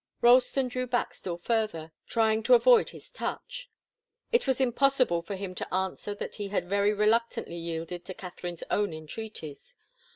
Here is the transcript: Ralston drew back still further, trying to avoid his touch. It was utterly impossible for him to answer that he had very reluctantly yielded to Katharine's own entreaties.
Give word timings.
Ralston 0.23 0.67
drew 0.67 0.87
back 0.87 1.13
still 1.13 1.37
further, 1.37 1.91
trying 2.07 2.41
to 2.41 2.55
avoid 2.55 2.89
his 2.89 3.11
touch. 3.11 3.69
It 4.31 4.47
was 4.47 4.57
utterly 4.57 4.69
impossible 4.69 5.21
for 5.21 5.35
him 5.35 5.53
to 5.53 5.71
answer 5.71 6.15
that 6.15 6.37
he 6.37 6.47
had 6.47 6.67
very 6.67 6.91
reluctantly 6.91 7.57
yielded 7.57 8.03
to 8.05 8.15
Katharine's 8.15 8.63
own 8.71 8.93
entreaties. 8.95 9.75